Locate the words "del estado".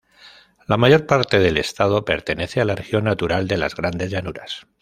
1.37-2.03